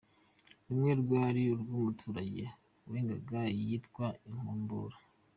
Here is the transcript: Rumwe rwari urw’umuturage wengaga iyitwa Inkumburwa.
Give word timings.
Rumwe 0.67 0.91
rwari 1.01 1.41
urw’umuturage 1.53 2.43
wengaga 2.89 3.41
iyitwa 3.57 4.05
Inkumburwa. 4.27 4.97